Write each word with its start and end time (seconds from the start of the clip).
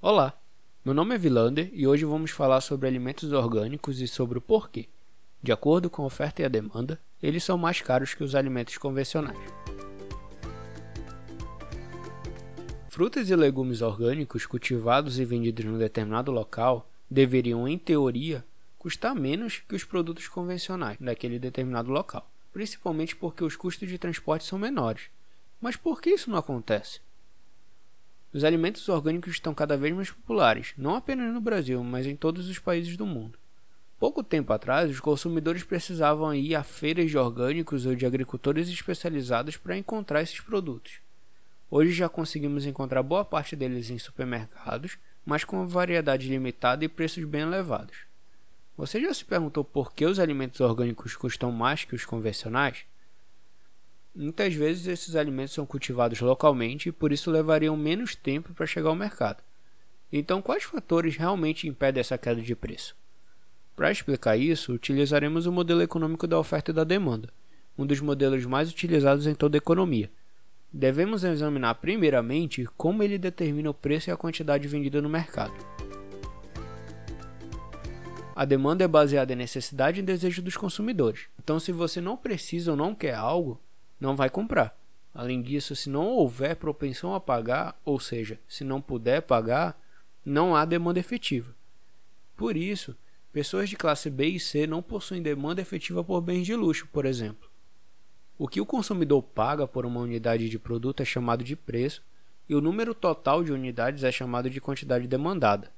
Olá, 0.00 0.32
meu 0.84 0.94
nome 0.94 1.16
é 1.16 1.18
Vilander 1.18 1.70
e 1.72 1.84
hoje 1.84 2.04
vamos 2.04 2.30
falar 2.30 2.60
sobre 2.60 2.86
alimentos 2.86 3.32
orgânicos 3.32 4.00
e 4.00 4.06
sobre 4.06 4.38
o 4.38 4.40
porquê. 4.40 4.86
De 5.42 5.50
acordo 5.50 5.90
com 5.90 6.04
a 6.04 6.06
oferta 6.06 6.40
e 6.40 6.44
a 6.44 6.48
demanda, 6.48 7.00
eles 7.20 7.42
são 7.42 7.58
mais 7.58 7.80
caros 7.80 8.14
que 8.14 8.22
os 8.22 8.36
alimentos 8.36 8.78
convencionais. 8.78 9.36
Frutas 12.88 13.28
e 13.28 13.34
legumes 13.34 13.82
orgânicos 13.82 14.46
cultivados 14.46 15.18
e 15.18 15.24
vendidos 15.24 15.64
em 15.64 15.68
um 15.68 15.78
determinado 15.78 16.30
local 16.30 16.88
deveriam, 17.10 17.66
em 17.66 17.76
teoria, 17.76 18.44
custar 18.78 19.16
menos 19.16 19.64
que 19.68 19.74
os 19.74 19.82
produtos 19.82 20.28
convencionais 20.28 20.96
daquele 21.00 21.40
determinado 21.40 21.90
local, 21.90 22.30
principalmente 22.52 23.16
porque 23.16 23.42
os 23.42 23.56
custos 23.56 23.88
de 23.88 23.98
transporte 23.98 24.44
são 24.44 24.60
menores. 24.60 25.10
Mas 25.60 25.74
por 25.74 26.00
que 26.00 26.10
isso 26.10 26.30
não 26.30 26.38
acontece? 26.38 27.00
Os 28.32 28.44
alimentos 28.44 28.88
orgânicos 28.88 29.32
estão 29.32 29.54
cada 29.54 29.76
vez 29.76 29.94
mais 29.94 30.10
populares, 30.10 30.74
não 30.76 30.94
apenas 30.94 31.32
no 31.32 31.40
Brasil, 31.40 31.82
mas 31.82 32.06
em 32.06 32.14
todos 32.14 32.48
os 32.48 32.58
países 32.58 32.96
do 32.96 33.06
mundo. 33.06 33.38
Pouco 33.98 34.22
tempo 34.22 34.52
atrás, 34.52 34.90
os 34.90 35.00
consumidores 35.00 35.64
precisavam 35.64 36.32
ir 36.34 36.54
a 36.54 36.62
feiras 36.62 37.10
de 37.10 37.18
orgânicos 37.18 37.86
ou 37.86 37.94
de 37.94 38.06
agricultores 38.06 38.68
especializados 38.68 39.56
para 39.56 39.76
encontrar 39.76 40.22
esses 40.22 40.40
produtos. 40.40 41.00
Hoje 41.70 41.92
já 41.92 42.08
conseguimos 42.08 42.64
encontrar 42.64 43.02
boa 43.02 43.24
parte 43.24 43.56
deles 43.56 43.90
em 43.90 43.98
supermercados, 43.98 44.98
mas 45.24 45.42
com 45.42 45.66
variedade 45.66 46.28
limitada 46.28 46.84
e 46.84 46.88
preços 46.88 47.24
bem 47.24 47.42
elevados. 47.42 47.96
Você 48.76 49.00
já 49.00 49.12
se 49.12 49.24
perguntou 49.24 49.64
por 49.64 49.92
que 49.92 50.06
os 50.06 50.20
alimentos 50.20 50.60
orgânicos 50.60 51.16
custam 51.16 51.50
mais 51.50 51.84
que 51.84 51.96
os 51.96 52.04
convencionais? 52.04 52.84
Muitas 54.20 54.52
vezes 54.52 54.88
esses 54.88 55.14
alimentos 55.14 55.54
são 55.54 55.64
cultivados 55.64 56.20
localmente 56.20 56.88
e 56.88 56.92
por 56.92 57.12
isso 57.12 57.30
levariam 57.30 57.76
menos 57.76 58.16
tempo 58.16 58.52
para 58.52 58.66
chegar 58.66 58.88
ao 58.88 58.96
mercado. 58.96 59.40
Então, 60.12 60.42
quais 60.42 60.64
fatores 60.64 61.16
realmente 61.16 61.68
impedem 61.68 62.00
essa 62.00 62.18
queda 62.18 62.42
de 62.42 62.56
preço? 62.56 62.96
Para 63.76 63.92
explicar 63.92 64.36
isso, 64.36 64.72
utilizaremos 64.72 65.46
o 65.46 65.52
modelo 65.52 65.82
econômico 65.82 66.26
da 66.26 66.36
oferta 66.36 66.72
e 66.72 66.74
da 66.74 66.82
demanda, 66.82 67.28
um 67.78 67.86
dos 67.86 68.00
modelos 68.00 68.44
mais 68.44 68.68
utilizados 68.72 69.24
em 69.24 69.36
toda 69.36 69.56
a 69.56 69.62
economia. 69.62 70.10
Devemos 70.72 71.22
examinar 71.22 71.76
primeiramente 71.76 72.66
como 72.76 73.04
ele 73.04 73.18
determina 73.18 73.70
o 73.70 73.74
preço 73.74 74.10
e 74.10 74.12
a 74.12 74.16
quantidade 74.16 74.66
vendida 74.66 75.00
no 75.00 75.08
mercado. 75.08 75.54
A 78.34 78.44
demanda 78.44 78.82
é 78.82 78.88
baseada 78.88 79.32
em 79.32 79.36
necessidade 79.36 80.00
e 80.00 80.02
desejo 80.02 80.42
dos 80.42 80.56
consumidores. 80.56 81.26
Então, 81.38 81.60
se 81.60 81.70
você 81.70 82.00
não 82.00 82.16
precisa 82.16 82.72
ou 82.72 82.76
não 82.76 82.96
quer 82.96 83.14
algo, 83.14 83.60
não 84.00 84.16
vai 84.16 84.30
comprar. 84.30 84.78
Além 85.14 85.42
disso, 85.42 85.74
se 85.74 85.90
não 85.90 86.06
houver 86.06 86.56
propensão 86.56 87.14
a 87.14 87.20
pagar, 87.20 87.80
ou 87.84 87.98
seja, 87.98 88.38
se 88.46 88.62
não 88.62 88.80
puder 88.80 89.22
pagar, 89.22 89.80
não 90.24 90.54
há 90.54 90.64
demanda 90.64 91.00
efetiva. 91.00 91.54
Por 92.36 92.56
isso, 92.56 92.96
pessoas 93.32 93.68
de 93.68 93.76
classe 93.76 94.08
B 94.10 94.26
e 94.26 94.40
C 94.40 94.66
não 94.66 94.82
possuem 94.82 95.22
demanda 95.22 95.60
efetiva 95.60 96.04
por 96.04 96.20
bens 96.20 96.44
de 96.46 96.54
luxo, 96.54 96.86
por 96.92 97.04
exemplo. 97.04 97.48
O 98.38 98.46
que 98.46 98.60
o 98.60 98.66
consumidor 98.66 99.22
paga 99.22 99.66
por 99.66 99.84
uma 99.84 100.00
unidade 100.00 100.48
de 100.48 100.58
produto 100.58 101.02
é 101.02 101.04
chamado 101.04 101.42
de 101.42 101.56
preço, 101.56 102.04
e 102.48 102.54
o 102.54 102.60
número 102.60 102.94
total 102.94 103.42
de 103.42 103.52
unidades 103.52 104.04
é 104.04 104.12
chamado 104.12 104.48
de 104.48 104.60
quantidade 104.60 105.08
demandada. 105.08 105.72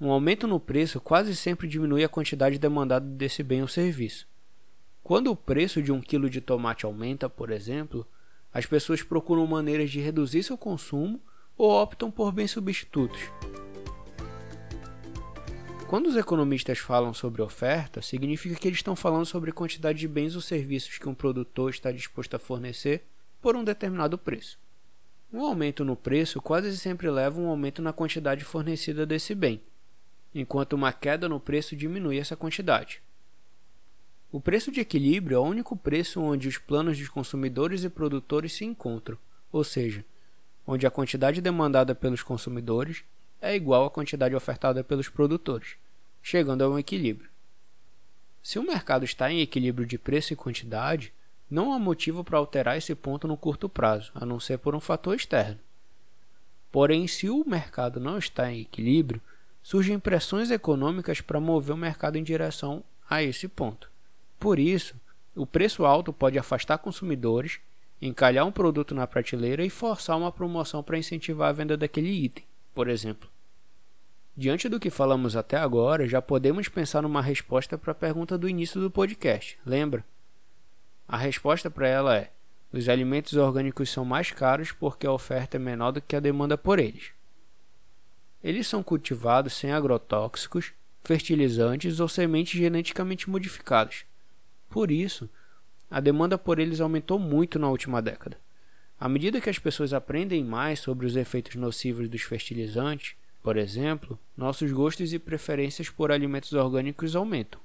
Um 0.00 0.10
aumento 0.10 0.46
no 0.46 0.60
preço 0.60 1.00
quase 1.00 1.34
sempre 1.34 1.66
diminui 1.66 2.04
a 2.04 2.08
quantidade 2.08 2.58
demandada 2.58 3.04
desse 3.04 3.42
bem 3.42 3.62
ou 3.62 3.68
serviço. 3.68 4.28
Quando 5.06 5.30
o 5.30 5.36
preço 5.36 5.80
de 5.80 5.92
um 5.92 6.00
quilo 6.00 6.28
de 6.28 6.40
tomate 6.40 6.84
aumenta, 6.84 7.30
por 7.30 7.52
exemplo, 7.52 8.04
as 8.52 8.66
pessoas 8.66 9.04
procuram 9.04 9.46
maneiras 9.46 9.88
de 9.88 10.00
reduzir 10.00 10.42
seu 10.42 10.58
consumo 10.58 11.22
ou 11.56 11.70
optam 11.70 12.10
por 12.10 12.32
bens 12.32 12.50
substitutos. 12.50 13.20
Quando 15.86 16.08
os 16.08 16.16
economistas 16.16 16.78
falam 16.78 17.14
sobre 17.14 17.40
oferta, 17.40 18.02
significa 18.02 18.56
que 18.56 18.66
eles 18.66 18.80
estão 18.80 18.96
falando 18.96 19.26
sobre 19.26 19.52
quantidade 19.52 20.00
de 20.00 20.08
bens 20.08 20.34
ou 20.34 20.40
serviços 20.40 20.98
que 20.98 21.08
um 21.08 21.14
produtor 21.14 21.70
está 21.70 21.92
disposto 21.92 22.34
a 22.34 22.40
fornecer 22.40 23.04
por 23.40 23.54
um 23.54 23.62
determinado 23.62 24.18
preço. 24.18 24.58
Um 25.32 25.40
aumento 25.40 25.84
no 25.84 25.94
preço 25.94 26.42
quase 26.42 26.76
sempre 26.76 27.08
leva 27.08 27.40
a 27.40 27.44
um 27.44 27.48
aumento 27.48 27.80
na 27.80 27.92
quantidade 27.92 28.42
fornecida 28.42 29.06
desse 29.06 29.36
bem, 29.36 29.60
enquanto 30.34 30.72
uma 30.72 30.92
queda 30.92 31.28
no 31.28 31.38
preço 31.38 31.76
diminui 31.76 32.18
essa 32.18 32.34
quantidade. 32.34 33.05
O 34.36 34.40
preço 34.40 34.70
de 34.70 34.80
equilíbrio 34.80 35.36
é 35.36 35.38
o 35.38 35.44
único 35.44 35.74
preço 35.74 36.20
onde 36.20 36.46
os 36.46 36.58
planos 36.58 36.98
dos 36.98 37.08
consumidores 37.08 37.84
e 37.84 37.88
produtores 37.88 38.52
se 38.52 38.66
encontram, 38.66 39.16
ou 39.50 39.64
seja, 39.64 40.04
onde 40.66 40.86
a 40.86 40.90
quantidade 40.90 41.40
demandada 41.40 41.94
pelos 41.94 42.22
consumidores 42.22 43.02
é 43.40 43.56
igual 43.56 43.86
à 43.86 43.90
quantidade 43.90 44.34
ofertada 44.34 44.84
pelos 44.84 45.08
produtores, 45.08 45.76
chegando 46.22 46.62
a 46.62 46.68
um 46.68 46.78
equilíbrio. 46.78 47.30
Se 48.42 48.58
o 48.58 48.62
mercado 48.62 49.06
está 49.06 49.32
em 49.32 49.40
equilíbrio 49.40 49.86
de 49.86 49.96
preço 49.96 50.34
e 50.34 50.36
quantidade, 50.36 51.14
não 51.50 51.72
há 51.72 51.78
motivo 51.78 52.22
para 52.22 52.36
alterar 52.36 52.76
esse 52.76 52.94
ponto 52.94 53.26
no 53.26 53.38
curto 53.38 53.70
prazo, 53.70 54.12
a 54.14 54.26
não 54.26 54.38
ser 54.38 54.58
por 54.58 54.74
um 54.74 54.80
fator 54.80 55.16
externo. 55.16 55.58
Porém, 56.70 57.08
se 57.08 57.30
o 57.30 57.42
mercado 57.48 57.98
não 57.98 58.18
está 58.18 58.52
em 58.52 58.60
equilíbrio, 58.60 59.22
surgem 59.62 59.98
pressões 59.98 60.50
econômicas 60.50 61.22
para 61.22 61.40
mover 61.40 61.74
o 61.74 61.78
mercado 61.78 62.18
em 62.18 62.22
direção 62.22 62.84
a 63.08 63.22
esse 63.22 63.48
ponto. 63.48 63.95
Por 64.38 64.58
isso, 64.58 64.94
o 65.34 65.46
preço 65.46 65.84
alto 65.84 66.12
pode 66.12 66.38
afastar 66.38 66.78
consumidores, 66.78 67.60
encalhar 68.00 68.46
um 68.46 68.52
produto 68.52 68.94
na 68.94 69.06
prateleira 69.06 69.64
e 69.64 69.70
forçar 69.70 70.16
uma 70.16 70.32
promoção 70.32 70.82
para 70.82 70.98
incentivar 70.98 71.50
a 71.50 71.52
venda 71.52 71.76
daquele 71.76 72.10
item, 72.10 72.44
por 72.74 72.88
exemplo. 72.88 73.28
Diante 74.36 74.68
do 74.68 74.80
que 74.80 74.90
falamos 74.90 75.36
até 75.36 75.56
agora, 75.56 76.06
já 76.06 76.20
podemos 76.20 76.68
pensar 76.68 77.02
numa 77.02 77.22
resposta 77.22 77.78
para 77.78 77.92
a 77.92 77.94
pergunta 77.94 78.36
do 78.36 78.48
início 78.48 78.80
do 78.80 78.90
podcast, 78.90 79.58
lembra? 79.64 80.04
A 81.08 81.16
resposta 81.16 81.70
para 81.70 81.88
ela 81.88 82.16
é: 82.16 82.30
os 82.72 82.88
alimentos 82.88 83.34
orgânicos 83.34 83.90
são 83.90 84.04
mais 84.04 84.30
caros 84.30 84.72
porque 84.72 85.06
a 85.06 85.12
oferta 85.12 85.56
é 85.56 85.60
menor 85.60 85.92
do 85.92 86.02
que 86.02 86.16
a 86.16 86.20
demanda 86.20 86.58
por 86.58 86.78
eles. 86.78 87.12
Eles 88.44 88.66
são 88.66 88.82
cultivados 88.82 89.54
sem 89.54 89.72
agrotóxicos, 89.72 90.72
fertilizantes 91.02 92.00
ou 92.00 92.08
sementes 92.08 92.58
geneticamente 92.58 93.30
modificadas 93.30 94.04
por 94.68 94.90
isso, 94.90 95.28
a 95.90 96.00
demanda 96.00 96.36
por 96.36 96.58
eles 96.58 96.80
aumentou 96.80 97.18
muito 97.18 97.58
na 97.58 97.68
última 97.68 98.02
década. 98.02 98.38
À 98.98 99.08
medida 99.08 99.40
que 99.40 99.50
as 99.50 99.58
pessoas 99.58 99.92
aprendem 99.92 100.42
mais 100.42 100.80
sobre 100.80 101.06
os 101.06 101.16
efeitos 101.16 101.54
nocivos 101.56 102.08
dos 102.08 102.22
fertilizantes, 102.22 103.14
por 103.42 103.56
exemplo, 103.56 104.18
nossos 104.36 104.72
gostos 104.72 105.12
e 105.12 105.18
preferências 105.18 105.88
por 105.88 106.10
alimentos 106.10 106.52
orgânicos 106.52 107.14
aumentam. 107.14 107.60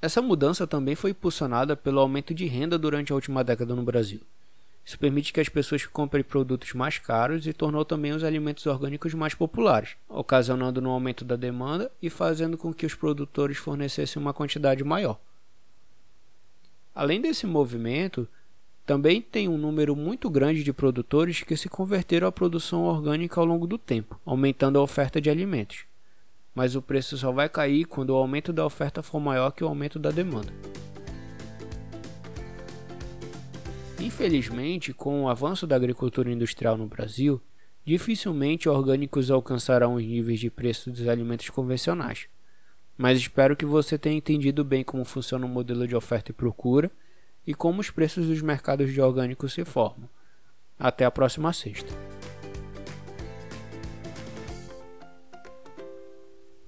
Essa 0.00 0.22
mudança 0.22 0.66
também 0.66 0.94
foi 0.94 1.10
impulsionada 1.10 1.76
pelo 1.76 2.00
aumento 2.00 2.32
de 2.32 2.46
renda 2.46 2.78
durante 2.78 3.12
a 3.12 3.14
última 3.14 3.44
década 3.44 3.74
no 3.74 3.82
Brasil. 3.82 4.20
Isso 4.82 4.98
permite 4.98 5.32
que 5.32 5.40
as 5.40 5.48
pessoas 5.48 5.84
comprem 5.84 6.24
produtos 6.24 6.72
mais 6.72 6.98
caros 6.98 7.46
e 7.46 7.52
tornou 7.52 7.84
também 7.84 8.12
os 8.12 8.24
alimentos 8.24 8.64
orgânicos 8.64 9.12
mais 9.12 9.34
populares, 9.34 9.90
ocasionando 10.08 10.80
um 10.80 10.88
aumento 10.88 11.24
da 11.24 11.36
demanda 11.36 11.92
e 12.00 12.08
fazendo 12.08 12.56
com 12.56 12.72
que 12.72 12.86
os 12.86 12.94
produtores 12.94 13.58
fornecessem 13.58 14.20
uma 14.20 14.32
quantidade 14.32 14.82
maior. 14.82 15.20
Além 16.94 17.20
desse 17.20 17.46
movimento, 17.46 18.28
também 18.84 19.22
tem 19.22 19.48
um 19.48 19.56
número 19.56 19.94
muito 19.94 20.28
grande 20.28 20.64
de 20.64 20.72
produtores 20.72 21.42
que 21.42 21.56
se 21.56 21.68
converteram 21.68 22.26
à 22.26 22.32
produção 22.32 22.82
orgânica 22.84 23.40
ao 23.40 23.46
longo 23.46 23.66
do 23.66 23.78
tempo, 23.78 24.20
aumentando 24.26 24.78
a 24.78 24.82
oferta 24.82 25.20
de 25.20 25.30
alimentos. 25.30 25.84
Mas 26.52 26.74
o 26.74 26.82
preço 26.82 27.16
só 27.16 27.30
vai 27.30 27.48
cair 27.48 27.84
quando 27.84 28.10
o 28.10 28.16
aumento 28.16 28.52
da 28.52 28.66
oferta 28.66 29.02
for 29.02 29.20
maior 29.20 29.52
que 29.52 29.62
o 29.62 29.68
aumento 29.68 29.98
da 29.98 30.10
demanda. 30.10 30.52
Infelizmente, 34.00 34.92
com 34.92 35.22
o 35.22 35.28
avanço 35.28 35.66
da 35.68 35.76
agricultura 35.76 36.32
industrial 36.32 36.76
no 36.76 36.88
Brasil, 36.88 37.40
dificilmente 37.84 38.68
orgânicos 38.68 39.30
alcançarão 39.30 39.94
os 39.94 40.04
níveis 40.04 40.40
de 40.40 40.50
preço 40.50 40.90
dos 40.90 41.06
alimentos 41.06 41.48
convencionais 41.50 42.26
mas 43.00 43.18
espero 43.18 43.56
que 43.56 43.64
você 43.64 43.96
tenha 43.96 44.18
entendido 44.18 44.62
bem 44.62 44.84
como 44.84 45.06
funciona 45.06 45.46
o 45.46 45.48
modelo 45.48 45.88
de 45.88 45.96
oferta 45.96 46.32
e 46.32 46.34
procura 46.34 46.90
e 47.46 47.54
como 47.54 47.80
os 47.80 47.90
preços 47.90 48.26
dos 48.26 48.42
mercados 48.42 48.92
de 48.92 49.00
orgânicos 49.00 49.54
se 49.54 49.64
formam. 49.64 50.06
Até 50.78 51.06
a 51.06 51.10
próxima 51.10 51.50
sexta. 51.50 51.90